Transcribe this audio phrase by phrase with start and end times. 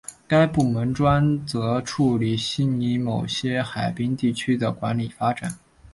[0.27, 5.59] 该部门专责处理悉尼某些海滨地区的管理发展。